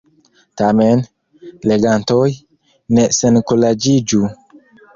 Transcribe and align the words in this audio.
Tamen, 0.61 1.01
legantoj, 1.73 2.25
ne 2.99 3.07
senkuraĝiĝu. 3.21 4.27